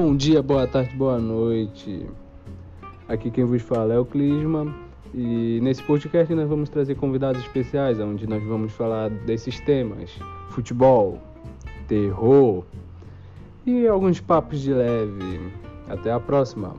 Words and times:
Bom 0.00 0.14
dia, 0.14 0.40
boa 0.40 0.64
tarde, 0.64 0.94
boa 0.94 1.18
noite. 1.18 2.06
Aqui 3.08 3.32
quem 3.32 3.44
vos 3.44 3.60
fala 3.60 3.94
é 3.94 3.98
o 3.98 4.04
Clisma 4.04 4.72
e 5.12 5.58
nesse 5.60 5.82
podcast 5.82 6.32
nós 6.36 6.48
vamos 6.48 6.68
trazer 6.68 6.94
convidados 6.94 7.42
especiais, 7.42 7.98
onde 7.98 8.24
nós 8.24 8.40
vamos 8.44 8.72
falar 8.74 9.10
desses 9.10 9.58
temas: 9.58 10.16
futebol, 10.50 11.18
terror 11.88 12.64
e 13.66 13.88
alguns 13.88 14.20
papos 14.20 14.60
de 14.60 14.72
leve. 14.72 15.40
Até 15.88 16.12
a 16.12 16.20
próxima. 16.20 16.76